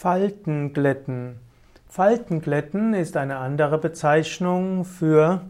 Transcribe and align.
Faltenglätten. 0.00 1.40
Faltenglätten 1.86 2.94
ist 2.94 3.18
eine 3.18 3.36
andere 3.36 3.76
Bezeichnung 3.76 4.86
für 4.86 5.42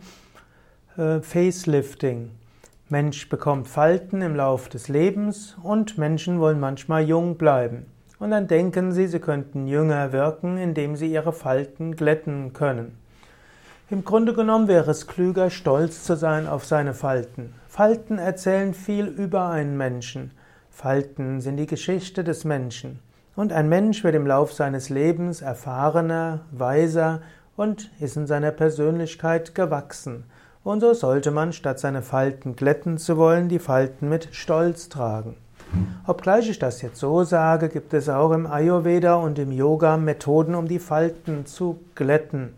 äh, 0.99 1.21
Facelifting. 1.21 2.33
Mensch 2.89 3.29
bekommt 3.29 3.69
Falten 3.69 4.23
im 4.23 4.35
Lauf 4.35 4.69
des 4.69 4.89
Lebens 4.89 5.57
und 5.63 5.99
Menschen 5.99 6.41
wollen 6.41 6.59
manchmal 6.59 7.05
jung 7.05 7.37
bleiben. 7.37 7.87
Und 8.19 8.33
dann 8.33 8.49
denken 8.49 8.91
sie, 8.91 9.07
sie 9.07 9.21
könnten 9.21 9.69
jünger 9.69 10.13
wirken, 10.13 10.59
indem 10.59 10.97
sie 10.97 11.13
ihre 11.13 11.33
Falten 11.33 11.95
glätten 11.95 12.53
können. 12.53 12.99
Im 13.89 14.05
Grunde 14.05 14.35
genommen 14.35 14.67
wäre 14.67 14.91
es 14.91 15.07
klüger, 15.07 15.51
stolz 15.51 16.03
zu 16.03 16.17
sein 16.17 16.49
auf 16.49 16.65
seine 16.65 16.95
Falten. 16.95 17.55
Falten 17.69 18.19
erzählen 18.19 18.75
viel 18.75 19.07
über 19.07 19.49
einen 19.49 19.77
Menschen. 19.77 20.33
Falten 20.71 21.41
sind 21.41 21.57
die 21.57 21.69
Geschichte 21.69 22.25
des 22.25 22.45
Menschen. 22.45 22.99
Und 23.41 23.55
ein 23.55 23.71
Mensch 23.71 24.05
wird 24.05 24.15
im 24.15 24.27
Lauf 24.27 24.53
seines 24.53 24.91
Lebens 24.91 25.41
erfahrener, 25.41 26.41
weiser 26.51 27.23
und 27.57 27.91
ist 27.99 28.19
in 28.19 28.27
seiner 28.27 28.51
Persönlichkeit 28.51 29.55
gewachsen. 29.55 30.25
Und 30.63 30.81
so 30.81 30.93
sollte 30.93 31.31
man, 31.31 31.55
statt 31.55 31.81
seine 31.81 32.03
Falten 32.03 32.55
glätten 32.55 32.99
zu 32.99 33.17
wollen, 33.17 33.49
die 33.49 33.59
Falten 33.59 34.11
mit 34.11 34.29
Stolz 34.33 34.91
tragen. 34.91 35.39
Obgleich 36.07 36.51
ich 36.51 36.59
das 36.59 36.83
jetzt 36.83 37.01
so 37.01 37.25
sage, 37.25 37.71
gibt 37.71 37.95
es 37.95 38.11
auch 38.11 38.33
im 38.33 38.47
Ayurveda 38.47 39.15
und 39.15 39.39
im 39.39 39.53
Yoga 39.53 39.97
Methoden, 39.97 40.55
um 40.55 40.69
die 40.69 40.79
Falten 40.79 41.47
zu 41.47 41.81
glätten. 41.95 42.53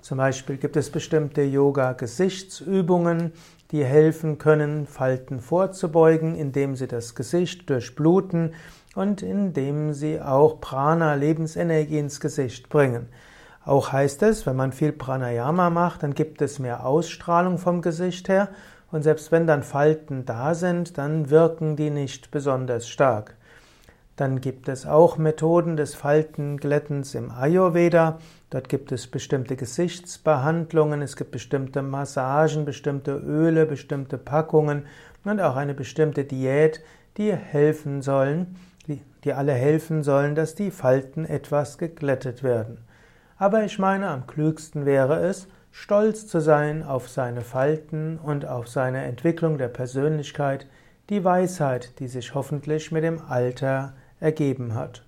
Zum 0.00 0.18
Beispiel 0.18 0.56
gibt 0.56 0.76
es 0.76 0.90
bestimmte 0.90 1.42
Yoga-Gesichtsübungen, 1.42 3.32
die 3.70 3.84
helfen 3.84 4.38
können, 4.38 4.86
Falten 4.86 5.40
vorzubeugen, 5.40 6.34
indem 6.34 6.74
sie 6.74 6.88
das 6.88 7.14
Gesicht 7.14 7.68
durchbluten 7.68 8.54
und 8.94 9.22
indem 9.22 9.92
sie 9.92 10.20
auch 10.20 10.60
Prana, 10.60 11.14
Lebensenergie 11.14 11.98
ins 11.98 12.18
Gesicht 12.18 12.68
bringen. 12.68 13.08
Auch 13.64 13.92
heißt 13.92 14.22
es, 14.22 14.46
wenn 14.46 14.56
man 14.56 14.72
viel 14.72 14.92
Pranayama 14.92 15.70
macht, 15.70 16.02
dann 16.02 16.14
gibt 16.14 16.40
es 16.40 16.58
mehr 16.58 16.86
Ausstrahlung 16.86 17.58
vom 17.58 17.82
Gesicht 17.82 18.28
her 18.28 18.48
und 18.90 19.02
selbst 19.02 19.30
wenn 19.30 19.46
dann 19.46 19.62
Falten 19.62 20.24
da 20.24 20.54
sind, 20.54 20.98
dann 20.98 21.30
wirken 21.30 21.76
die 21.76 21.90
nicht 21.90 22.30
besonders 22.30 22.88
stark. 22.88 23.36
Dann 24.20 24.42
gibt 24.42 24.68
es 24.68 24.86
auch 24.86 25.16
Methoden 25.16 25.78
des 25.78 25.94
Faltenglättens 25.94 27.14
im 27.14 27.30
Ayurveda. 27.30 28.18
Dort 28.50 28.68
gibt 28.68 28.92
es 28.92 29.06
bestimmte 29.06 29.56
Gesichtsbehandlungen, 29.56 31.00
es 31.00 31.16
gibt 31.16 31.30
bestimmte 31.30 31.80
Massagen, 31.80 32.66
bestimmte 32.66 33.12
Öle, 33.12 33.64
bestimmte 33.64 34.18
Packungen 34.18 34.84
und 35.24 35.40
auch 35.40 35.56
eine 35.56 35.72
bestimmte 35.72 36.24
Diät, 36.24 36.82
die 37.16 37.32
helfen 37.32 38.02
sollen, 38.02 38.56
die, 38.86 39.00
die 39.24 39.32
alle 39.32 39.54
helfen 39.54 40.02
sollen, 40.02 40.34
dass 40.34 40.54
die 40.54 40.70
Falten 40.70 41.24
etwas 41.24 41.78
geglättet 41.78 42.42
werden. 42.42 42.76
Aber 43.38 43.64
ich 43.64 43.78
meine, 43.78 44.08
am 44.08 44.26
klügsten 44.26 44.84
wäre 44.84 45.20
es, 45.20 45.48
stolz 45.70 46.26
zu 46.26 46.40
sein 46.40 46.82
auf 46.82 47.08
seine 47.08 47.40
Falten 47.40 48.18
und 48.18 48.44
auf 48.44 48.68
seine 48.68 49.02
Entwicklung 49.04 49.56
der 49.56 49.68
Persönlichkeit, 49.68 50.66
die 51.08 51.24
Weisheit, 51.24 51.98
die 52.00 52.06
sich 52.06 52.34
hoffentlich 52.34 52.92
mit 52.92 53.02
dem 53.02 53.22
Alter 53.26 53.94
ergeben 54.20 54.74
hat. 54.74 55.04